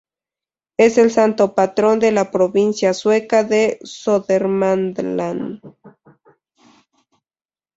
[0.77, 5.61] Es el santo patrón de la provincia sueca de Södermanland.